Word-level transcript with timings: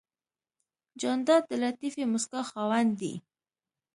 جانداد 1.01 1.43
د 1.47 1.53
لطیفې 1.63 2.03
موسکا 2.11 2.41
خاوند 2.49 2.91
دی. 3.01 3.13